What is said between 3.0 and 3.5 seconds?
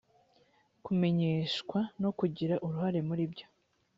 muri byo